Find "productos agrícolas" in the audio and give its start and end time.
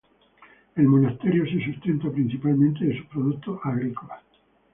3.05-4.19